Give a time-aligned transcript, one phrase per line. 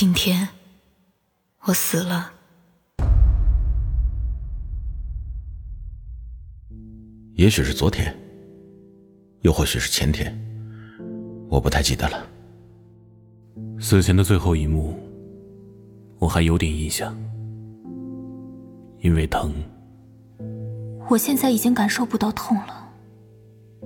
[0.00, 0.48] 今天
[1.66, 2.32] 我死了。
[7.34, 8.16] 也许是昨天，
[9.42, 10.34] 又或许是前天，
[11.50, 12.26] 我不太记得了。
[13.78, 14.98] 死前的最后一幕，
[16.18, 17.14] 我还有点印象，
[19.00, 19.52] 因为疼。
[21.10, 22.88] 我现在已经感受不到痛了，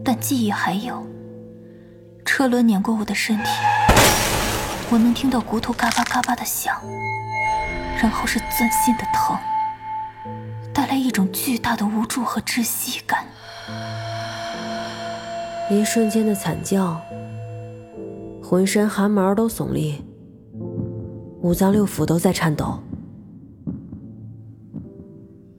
[0.04, 1.04] 但记忆还有。
[2.24, 3.50] 车轮碾过我的身体，
[4.94, 6.80] 我能听到骨头嘎巴嘎巴的响，
[8.00, 9.36] 然后是钻心的疼，
[10.72, 13.26] 带来一种巨大的无助和窒息感。
[15.68, 17.00] 一瞬间的惨叫，
[18.40, 20.00] 浑身汗毛都耸立，
[21.40, 22.78] 五脏六腑都在颤抖。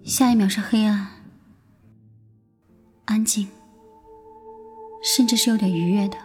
[0.05, 1.07] 下一秒是黑暗，
[3.03, 3.49] 安静，
[5.03, 6.15] 甚至是有点愉悦的。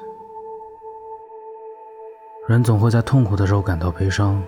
[2.51, 4.43] 人总会在痛苦的时候感到悲伤，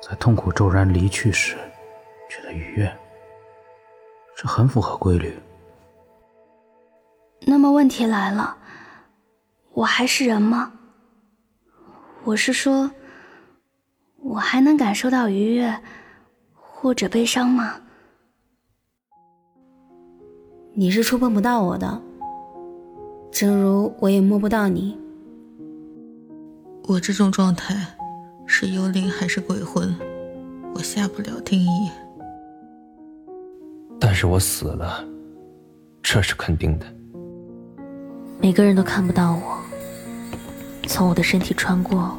[0.00, 1.56] 在痛苦骤然离去时
[2.30, 2.96] 觉得愉悦，
[4.36, 5.36] 这很符合规律。
[7.40, 8.56] 那么问题来了，
[9.72, 10.70] 我还是人吗？
[12.22, 12.88] 我是说，
[14.18, 15.76] 我还能感受到愉悦
[16.54, 17.80] 或者悲伤吗？
[20.72, 22.00] 你是触碰不到我的，
[23.32, 24.96] 正如我也摸不到你。
[26.88, 27.74] 我这种状态
[28.46, 29.92] 是幽灵还是鬼魂，
[30.72, 31.90] 我下不了定义。
[33.98, 35.04] 但是我死了，
[36.00, 36.86] 这是肯定的。
[38.40, 39.58] 每个人都看不到我，
[40.86, 42.16] 从我的身体穿过，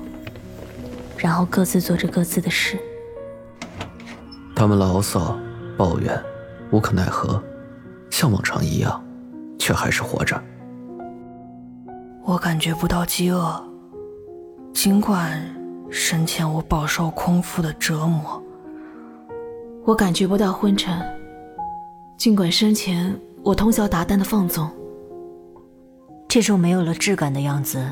[1.17, 2.77] 然后各自做着各自的事。
[4.53, 5.39] 他们牢骚、
[5.77, 6.21] 抱怨、
[6.71, 7.41] 无可奈何，
[8.09, 9.02] 像往常一样，
[9.57, 10.43] 却还是活着。
[12.25, 13.63] 我感觉不到饥饿，
[14.78, 15.42] 尽管
[15.89, 18.39] 生前我饱受空腹的折磨。
[19.83, 21.04] 我感觉不到昏沉，
[22.15, 24.70] 尽管生前我通宵达旦的放纵。
[26.27, 27.83] 这种没有了质感的样子，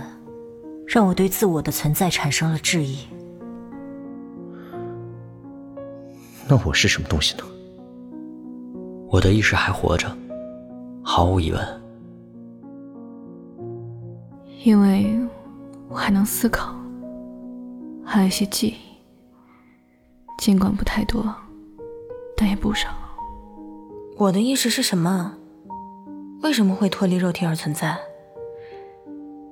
[0.86, 3.00] 让我对自我的存在产生了质疑。
[6.48, 7.44] 那我是什么东西呢？
[9.10, 10.16] 我的意识还活着，
[11.02, 11.82] 毫无疑问。
[14.64, 15.20] 因为
[15.88, 16.75] 我还能思考，
[18.06, 18.76] 还有一些记忆，
[20.38, 21.34] 尽管不太多，
[22.38, 22.90] 但也不少。
[24.18, 25.36] 我的意识是什么？
[26.44, 27.98] 为什么会脱离肉体而存在？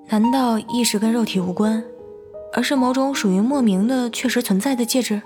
[0.10, 1.84] 难道意识跟肉体无关，
[2.54, 5.22] 而是某种属于莫名的、确实存在的介质？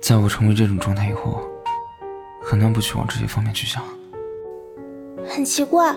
[0.00, 1.40] 在我成为这种状态以后，
[2.42, 3.82] 很难不去往这些方面去想。
[5.26, 5.94] 很奇怪，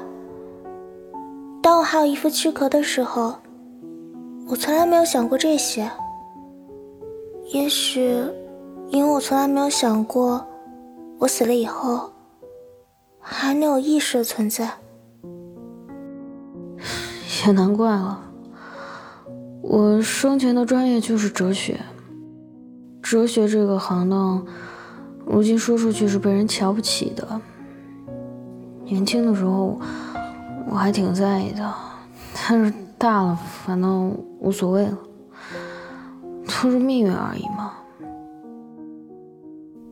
[1.61, 3.37] 当我还有一副躯壳的时候，
[4.49, 5.89] 我从来没有想过这些。
[7.53, 8.01] 也许，
[8.89, 10.45] 因为我从来没有想过，
[11.19, 12.11] 我死了以后，
[13.19, 14.71] 还能有意识的存在。
[17.45, 18.21] 也难怪了，
[19.61, 21.79] 我生前的专业就是哲学。
[23.01, 24.45] 哲学这个行当，
[25.25, 27.39] 如今说出去是被人瞧不起的。
[28.83, 29.79] 年轻的时候，
[30.69, 31.73] 我还挺在意的，
[32.33, 34.09] 但是大了，反正
[34.39, 34.97] 无所谓了，
[36.45, 37.73] 都是命运而已嘛。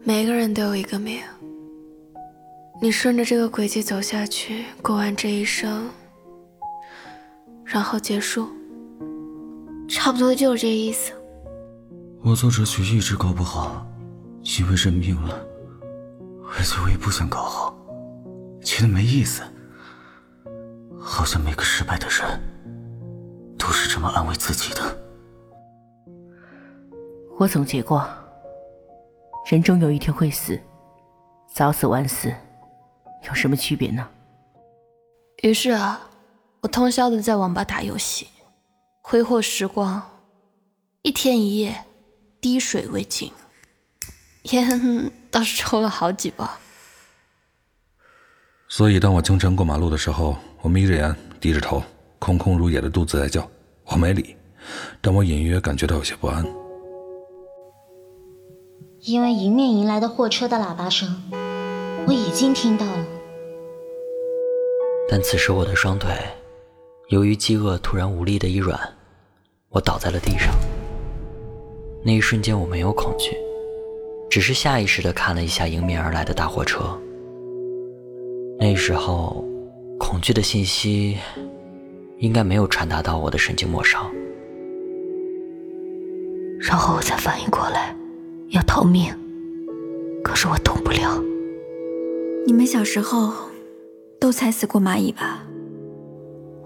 [0.04, 1.20] 每个人都有一个命，
[2.82, 5.90] 你顺着这个轨迹走下去，过完这一生。
[7.64, 8.48] 然后结束，
[9.88, 11.12] 差不多就是这意思。
[12.24, 13.86] 我做哲学一直搞不好，
[14.60, 15.40] 因为认命了，
[16.58, 17.76] 而且我也不想搞好，
[18.64, 19.42] 觉得没意思。
[21.00, 22.40] 好像每个失败的人
[23.58, 24.98] 都是这么安慰自己的。
[27.38, 28.08] 我总结过，
[29.50, 30.60] 人终有一天会死，
[31.54, 32.34] 早死晚死
[33.28, 34.08] 有什么区别呢？
[35.42, 36.10] 于是啊。
[36.62, 38.28] 我通宵的在网吧打游戏，
[39.04, 40.02] 挥霍时光，
[41.04, 41.86] 一天一夜，
[42.42, 43.32] 滴水未进，
[44.46, 46.50] 烟倒是抽了好几包。
[48.68, 51.84] 所以，当我清晨过马路的时候，我眯着眼，低着头，
[52.26, 53.48] 空空如也的肚子在叫，
[53.86, 54.36] 我没理，
[55.00, 56.44] 但我隐约感觉到有些不安。
[59.02, 61.22] 因为迎面迎来的货车的喇叭声，
[62.08, 63.06] 我已经听到了，
[65.08, 66.16] 但此时我的双腿。
[67.10, 68.80] 由于饥饿，突然无力的一软，
[69.70, 70.52] 我倒在了地上。
[72.04, 73.38] 那一瞬间，我没有恐惧，
[74.32, 77.00] 只是下意识的看了一下迎面而来的大货车。
[78.58, 79.46] 那时候，
[80.00, 81.20] 恐惧的信息
[82.20, 84.10] 应该没有传达到我的神经末梢。
[86.60, 87.96] 然后我才反应过来，
[88.50, 89.14] 要逃命，
[90.24, 91.22] 可是我动不了。
[92.48, 93.34] 你们小时候
[94.20, 95.46] 都踩死过蚂蚁吧？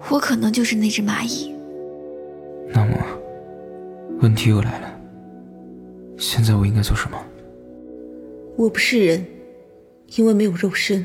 [0.09, 1.53] 我可能就是那只蚂蚁。
[2.71, 2.97] 那么，
[4.21, 4.87] 问题又来了。
[6.17, 7.17] 现在我应该做什么？
[8.55, 9.25] 我不是人，
[10.15, 11.03] 因为没有肉身；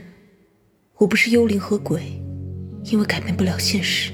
[0.99, 2.03] 我不是幽灵和鬼，
[2.85, 4.13] 因为改变不了现实。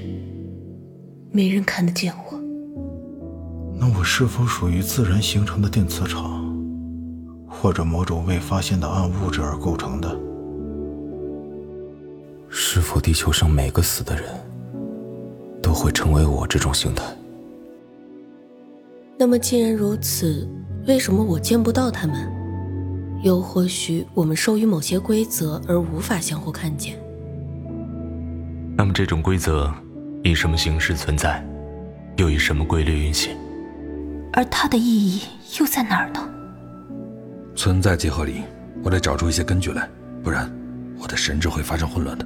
[1.31, 2.39] 没人看得见我。
[3.73, 6.45] 那我是否属于自然形成的电磁场，
[7.47, 10.19] 或者某种未发现的暗物质而构成的？
[12.49, 14.25] 是否地球上每个死的人
[15.61, 17.03] 都会成为我这种形态？
[19.17, 20.47] 那么既然如此，
[20.85, 22.29] 为什么我见不到他们？
[23.23, 26.99] 又或许我们受于某些规则而无法相互看见。
[28.75, 29.71] 那么这种规则
[30.23, 31.43] 以什么形式存在，
[32.17, 33.35] 又以什么规律运行？
[34.33, 35.23] 而它的意义
[35.59, 36.29] 又在哪儿呢？
[37.55, 38.43] 存在即合理，
[38.83, 39.89] 我得找出一些根据来，
[40.23, 40.51] 不然
[40.99, 42.25] 我的神智会发生混乱的。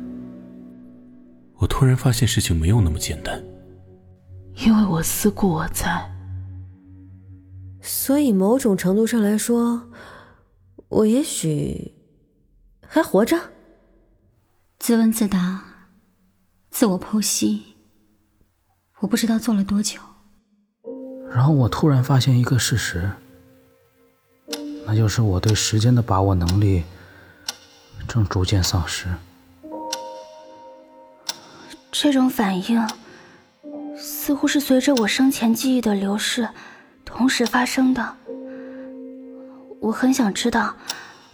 [1.58, 3.42] 我突然发现事情没有那么简单，
[4.58, 6.12] 因为我思故我在。
[7.82, 9.90] 所以某种程度上来说，
[10.90, 11.94] 我也许
[12.86, 13.40] 还活着。
[14.80, 15.64] 自问自答，
[16.70, 17.75] 自我剖析。
[19.06, 20.00] 我不知道做了多久。
[21.32, 23.08] 然后我突然发现一个事实，
[24.84, 26.84] 那就是我对时间的把握能力
[28.08, 29.06] 正逐渐丧失。
[31.92, 32.90] 这种反应
[33.96, 36.50] 似乎是随着我生前记忆的流逝
[37.06, 38.16] 同时发生的。
[39.82, 40.76] 我很想知道，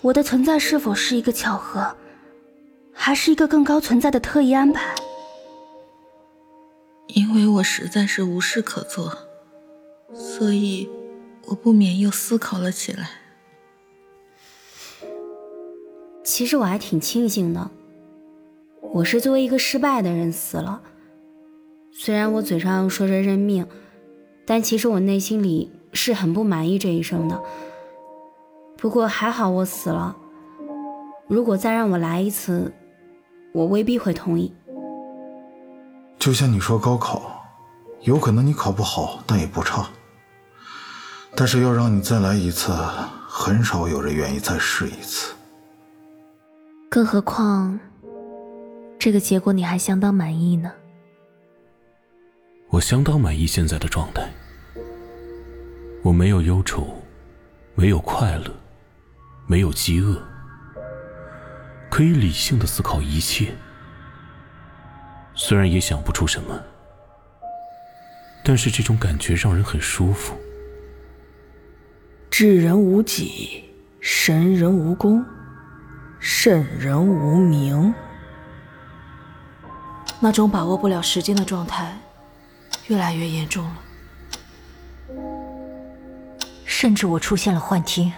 [0.01, 1.95] 我的存在是否是一个巧合，
[2.91, 4.93] 还是一个更高存在的特意安排？
[7.13, 9.17] 因为我实在是无事可做，
[10.13, 10.89] 所以
[11.47, 13.09] 我不免又思考了起来。
[16.23, 17.69] 其实我还挺庆幸的。
[18.93, 20.81] 我是作为一个失败的人死了，
[21.91, 23.67] 虽然我嘴上说着认命，
[24.45, 27.41] 但其实我内心里是很不满意这一生的。
[28.77, 30.15] 不过还好我死了，
[31.27, 32.71] 如果再让我来一次，
[33.51, 34.53] 我未必会同意。
[36.21, 37.43] 就像你说高考，
[38.01, 39.89] 有可能你考不好，但也不差。
[41.35, 42.71] 但是要让你再来一次，
[43.27, 45.33] 很少有人愿意再试一次。
[46.91, 47.79] 更何况。
[48.99, 50.71] 这个结果你还相当满意呢。
[52.69, 54.31] 我相当满意现在的状态。
[56.03, 57.01] 我没有忧愁，
[57.73, 58.53] 没有快乐，
[59.47, 60.21] 没有饥饿，
[61.89, 63.55] 可以理性的思考一切。
[65.33, 66.59] 虽然也想不出什么，
[68.43, 70.35] 但是这种感觉让人很舒服。
[72.29, 73.63] 智人无己，
[73.99, 75.23] 神人无功，
[76.19, 77.93] 圣人无名。
[80.19, 81.97] 那种把握不了时间的状态，
[82.87, 83.77] 越来越严重了。
[86.65, 88.11] 甚至我出现了幻听，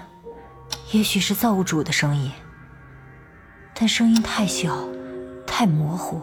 [0.91, 2.31] 也许是造物主的声音，
[3.73, 4.87] 但声音太小，
[5.45, 6.21] 太模糊，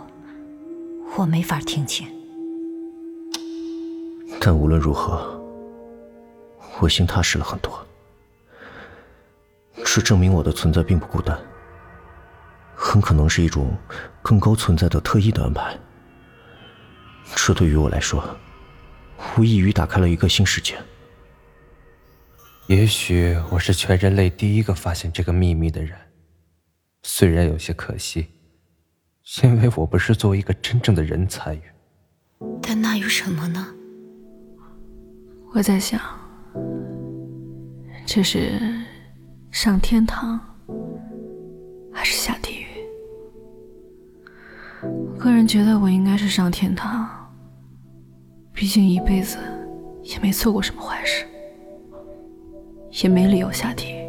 [1.16, 2.06] 我没法听清。
[4.40, 5.38] 但无论如何，
[6.80, 7.86] 我心踏实了很多。
[9.84, 11.38] 这证明我的存在并不孤单。
[12.74, 13.76] 很可能是一种
[14.22, 15.78] 更高存在的特意的安排。
[17.36, 18.24] 这对于我来说，
[19.36, 20.78] 无异于打开了一个新世界。
[22.68, 25.98] 也许我是全人类第一个发现这个秘密的人，
[27.02, 28.28] 虽然有些可惜，
[29.42, 31.62] 因为我不是作为一个真正的人参与。
[32.60, 33.66] 但那有什么呢？
[35.52, 36.00] 我在想，
[38.04, 38.60] 这是
[39.50, 40.38] 上天堂，
[41.92, 42.66] 还是下地狱？
[44.82, 47.08] 我个人觉得我应该是上天堂，
[48.52, 49.38] 毕竟一辈子
[50.02, 51.24] 也没做过什么坏事，
[53.02, 54.00] 也没理由下地狱。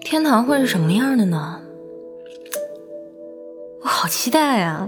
[0.00, 1.60] 天堂会是什么样的呢？
[4.04, 4.86] 我好期待啊！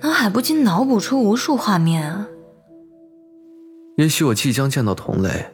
[0.00, 2.26] 脑海不禁脑补出无数画面啊！
[3.98, 5.44] 也许我即将见到同类，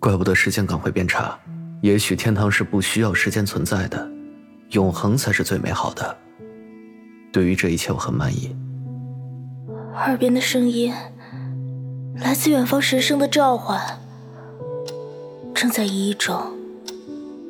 [0.00, 1.38] 怪不得时间感会变差。
[1.80, 4.10] 也许天堂是不需要时间存在的。
[4.70, 6.18] 永恒才是最美好的。
[7.32, 8.56] 对于这一切，我很满意。
[9.94, 10.92] 耳边的声音
[12.16, 13.80] 来自远方神圣的召唤，
[15.54, 16.52] 正在以一种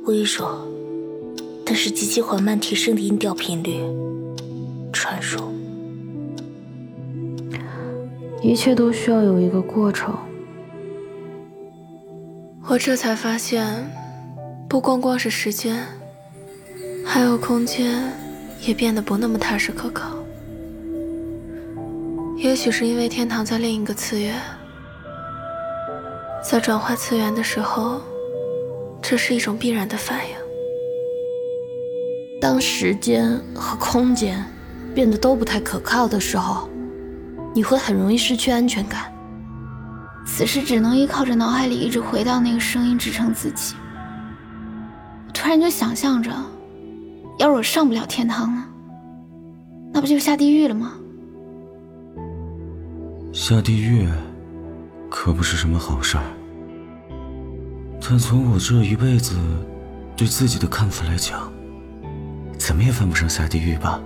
[0.04, 0.68] 微弱
[1.64, 3.80] 但是极其缓慢提升的音调频率
[4.92, 5.52] 传入。
[8.42, 10.14] 一切都需要有一个过程。
[12.66, 13.66] 我这才发现，
[14.68, 15.87] 不光光是时间，
[17.04, 18.12] 还有空间，
[18.61, 20.16] 也变得不那么踏实可靠。
[22.37, 24.38] 也许是因为天堂在另一个次元，
[26.42, 28.02] 在转化次元的时候，
[29.00, 30.43] 这是一种必然的反应。
[32.44, 34.44] 当时间和空间
[34.94, 36.68] 变得都不太可靠的时候，
[37.54, 39.10] 你会很容易失去安全感。
[40.26, 43.74] 此时只能依靠着脑海里一直回荡那个声音支撑自己。
[45.26, 46.30] 我突然就想象着，
[47.38, 48.62] 要是我上不了天堂呢，
[49.90, 50.92] 那不就下地狱了吗？
[53.32, 54.06] 下地狱
[55.08, 56.24] 可不是什么好事儿。
[58.06, 59.34] 但从我这一辈子
[60.14, 61.50] 对自己的看法来讲，
[62.66, 64.00] 怎么也犯不上下地狱吧。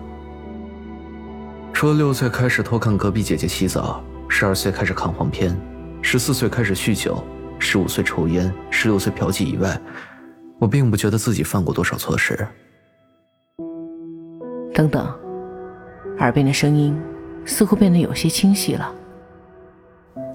[1.73, 5.57] 除了六岁开始偷看隔壁姐姐洗澡，十二岁开始看黄片。
[6.03, 7.23] 十四岁开始酗酒，
[7.61, 9.81] 十五岁抽烟，十六岁嫖妓以外，
[10.59, 12.49] 我并不觉得自己犯过多少错事。
[14.75, 15.07] 等等，
[16.19, 17.01] 耳边的声音
[17.45, 18.93] 似乎变得有些清晰了。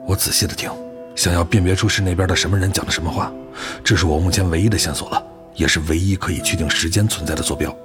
[0.07, 0.71] 我仔细的听，
[1.13, 3.29] 想要辨别出是那边的什么人讲的什么话，
[3.83, 5.21] 这是我目前唯一的线索了，
[5.55, 7.75] 也是唯一可以确定时间存在的坐标。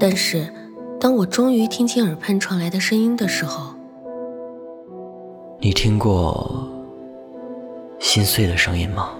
[0.00, 0.50] 但是，
[0.98, 3.76] 当我终于听清耳畔传来的声音的时候，
[5.60, 6.66] 你听过
[8.00, 9.14] 心碎的声音吗？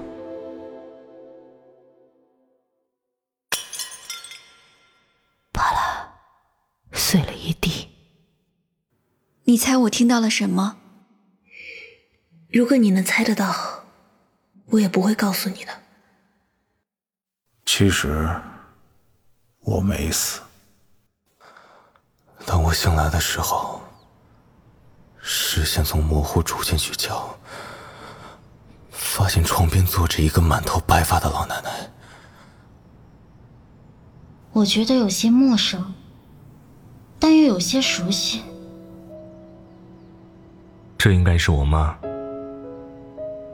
[5.53, 6.15] 啪啦，
[6.93, 7.89] 碎了一地。
[9.45, 10.79] 你猜我听到了什么？
[12.51, 13.85] 如果你能猜得到，
[14.71, 15.73] 我也不会告诉你的。
[17.67, 18.41] 其实
[19.61, 20.41] 我没死。
[22.51, 23.81] 当我醒来的时候。
[25.23, 27.29] 视线从模糊逐渐聚焦，
[28.91, 31.71] 发现床边坐着一个满头白发的老奶奶。
[34.51, 35.95] 我觉得有些陌生，
[37.21, 38.43] 但又有些熟悉。
[40.99, 41.97] 这应该是我妈。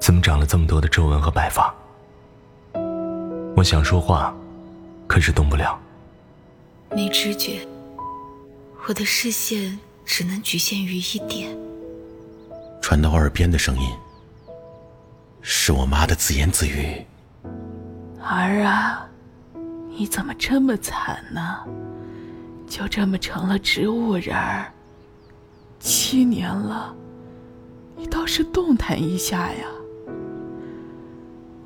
[0.01, 1.75] 怎么长了这么多的皱纹和白发？
[3.57, 4.35] 我想说话，
[5.07, 5.79] 可是动不了。
[6.93, 7.67] 没知觉，
[8.89, 9.79] 我的视线。
[10.09, 11.55] 只能局限于一点。
[12.81, 13.91] 传到耳边的声音，
[15.43, 17.05] 是我妈的自言自语
[18.23, 19.05] ：“儿啊，
[19.91, 21.59] 你怎么这么惨呢？
[22.69, 24.73] 就这么成了植物人儿？
[25.81, 26.95] 七年了，
[27.97, 29.67] 你倒是动弹一下呀！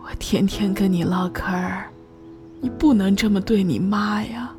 [0.02, 1.90] 我天天跟你唠嗑儿，
[2.58, 4.50] 你不能这么对你妈呀！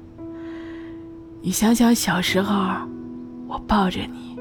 [1.42, 2.74] 你想想小时候。”
[3.48, 4.40] 我抱着你，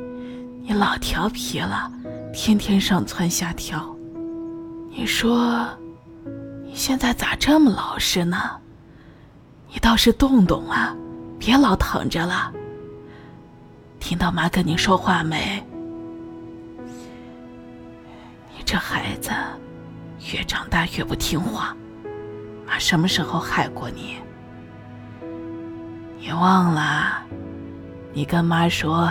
[0.62, 1.90] 你老调皮了，
[2.32, 3.92] 天天上蹿下跳。
[4.88, 5.66] 你说，
[6.64, 8.38] 你现在咋这么老实呢？
[9.68, 10.94] 你倒是动动啊，
[11.40, 12.52] 别老躺着了。
[13.98, 15.60] 听到妈跟你说话没？
[18.56, 19.32] 你这孩子，
[20.32, 21.76] 越长大越不听话。
[22.64, 24.14] 妈什么时候害过你？
[26.20, 27.22] 你忘了？
[28.12, 29.10] 你跟妈说，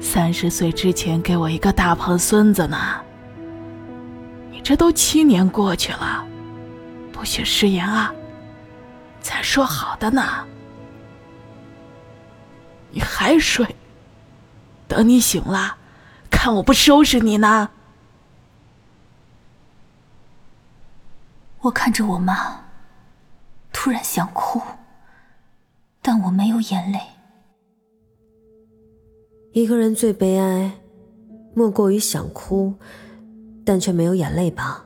[0.00, 3.00] 三十岁之前给我一个大胖孙子呢。
[4.52, 6.24] 你这都七年过去了，
[7.12, 8.14] 不许食言啊！
[9.20, 10.46] 咱说好的呢。
[12.92, 13.74] 你还睡？
[14.86, 15.76] 等你醒了，
[16.30, 17.70] 看我不收拾你呢！
[21.58, 22.60] 我看着我妈，
[23.72, 24.62] 突然想哭，
[26.08, 27.00] 但我没有眼泪。
[29.50, 30.70] 一个人最悲哀，
[31.52, 32.74] 莫过于想哭，
[33.64, 34.84] 但却没有眼泪吧？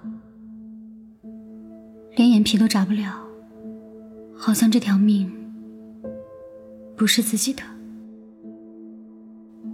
[2.16, 3.20] 连眼皮都眨不了，
[4.34, 5.30] 好像这条命
[6.96, 7.62] 不是自己的。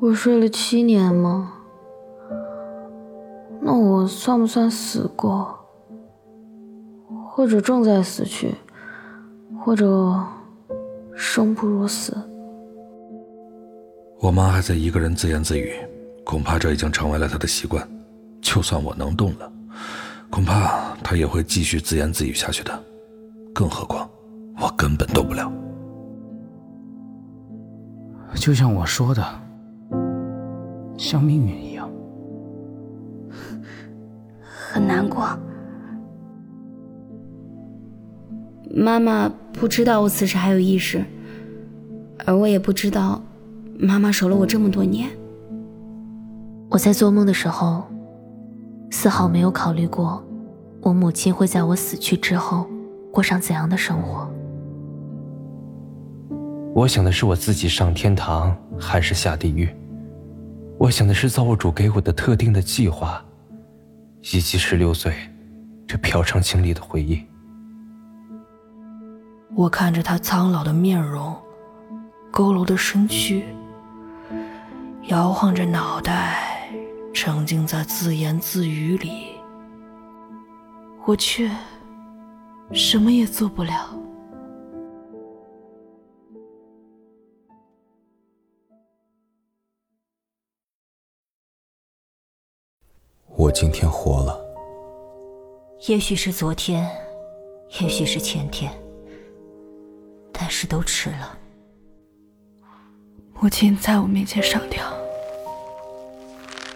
[0.01, 1.53] 我睡了七年吗？
[3.61, 5.57] 那我算不算死过？
[7.29, 8.53] 或者正在死去？
[9.61, 10.21] 或者
[11.17, 12.15] 生不如死？
[14.21, 15.73] 我妈还在一个人自言自语，
[16.25, 17.87] 恐怕这已经成为了她的习惯。
[18.43, 19.51] 就算我能动了，
[20.31, 22.85] 恐怕她也会继续自言自语下去的。
[23.55, 24.09] 更何况，
[24.61, 25.51] 我根本动不了。
[28.35, 29.25] 就像我说的，
[30.99, 31.91] 像命运一样，
[34.45, 35.27] 很难过。
[38.75, 41.05] 妈妈不知道我此时还有意识，
[42.25, 43.23] 而我也不知道。
[43.79, 45.07] 妈妈守了我这么多年，
[46.71, 47.85] 我在做梦的时候，
[48.91, 50.25] 丝毫没有考虑过
[50.81, 52.67] 我母亲会在我死去之后
[53.13, 54.27] 过上怎样的生活。
[56.75, 59.69] 我想的是我自己上天堂还是下地狱。
[60.79, 63.23] 我想的是造物主给我的特定的计划，
[64.33, 65.13] 以及十六岁
[65.87, 67.23] 这嫖娼经历的回忆。
[69.57, 71.35] 我看着他苍老的面容，
[72.31, 73.43] 佝偻的身躯，
[75.05, 76.71] 摇晃着脑袋，
[77.15, 79.29] 沉浸在自言自语里，
[81.07, 81.51] 我却
[82.71, 83.99] 什么也做不了。
[93.35, 94.39] 我今天活了，
[95.89, 96.87] 也许是昨天，
[97.81, 98.71] 也许是前天，
[100.39, 101.39] 但是都迟了。
[103.41, 104.85] 母亲在我面前上吊，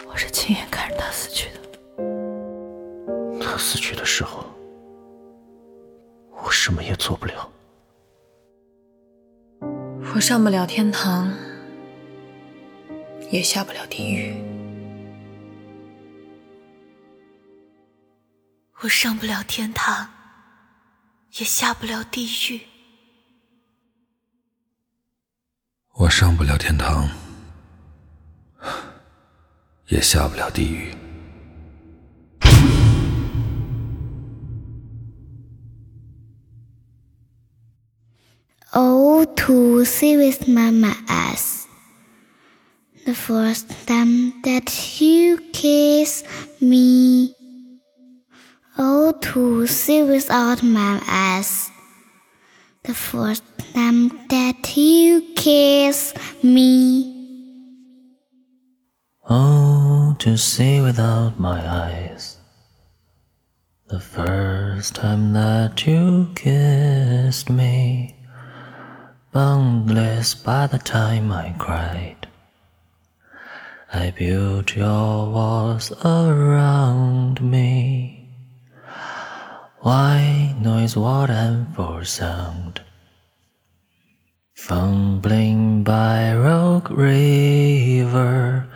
[0.07, 1.61] 我是亲眼看着她死去的。
[3.41, 4.45] 她死去的时候，
[6.43, 7.51] 我什么也做不了。
[10.15, 11.33] 我上不了天堂，
[13.31, 14.35] 也下不了地狱。
[18.83, 20.09] 我上不了天堂，
[21.39, 22.61] 也下不了地狱。
[26.00, 27.10] 我上不了天堂，
[29.88, 30.94] 也下不了地狱。
[38.74, 41.66] Oh, to see with my eyes.
[43.06, 46.26] The first time that you kiss
[46.60, 47.34] me.
[48.78, 51.69] Oh, to see without my eyes.
[52.85, 53.45] The first
[53.75, 57.15] time that you kiss me.
[59.29, 62.39] Oh, to see without my eyes.
[63.89, 68.17] The first time that you kissed me,
[69.31, 72.29] boundless by the time I cried.
[73.93, 78.20] I built your walls around me.
[79.83, 82.83] Why noise, and for sound?
[84.55, 88.69] Fumbling by Rogue River,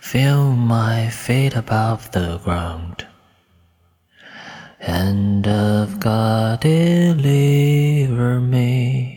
[0.00, 3.04] feel my feet above the ground.
[4.78, 9.13] Hand of God, deliver me.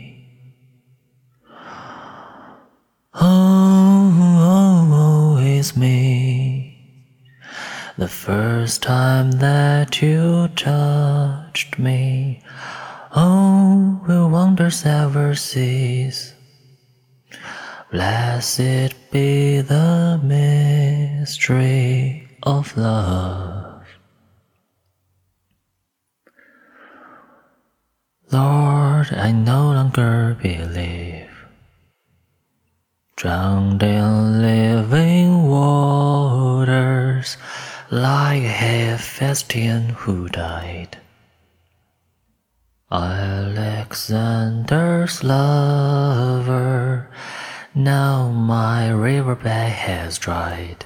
[7.97, 12.43] The first time that you touched me.
[13.15, 16.35] Oh, will wonders ever cease?
[17.91, 21.17] Blessed be the mystery
[22.43, 23.81] of love.
[28.31, 31.31] Lord, I no longer believe.
[33.15, 36.26] Drowned in living waters,
[37.91, 40.97] like Hephaestion who died.
[42.91, 47.09] Alexander's lover,
[47.75, 50.85] now my riverbed has dried.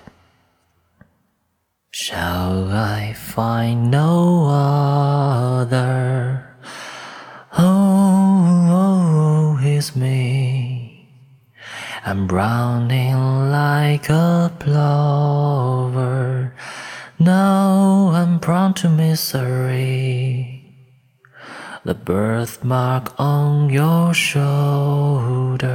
[1.91, 6.47] Shall I find no other?
[7.57, 11.07] Oh, oh, it's me.
[12.05, 15.90] I'm browning like a plover.
[17.21, 20.73] Now I'm prone to misery.
[21.85, 25.69] The birthmark on your shoulder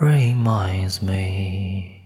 [0.00, 1.97] reminds me.